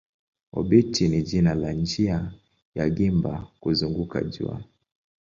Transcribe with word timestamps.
Obiti 0.53 1.07
ni 1.07 1.21
jina 1.21 1.53
la 1.53 1.71
njia 1.73 2.33
ya 2.75 2.89
gimba 2.89 3.47
kuzunguka 3.59 4.23
jua. 4.23 4.63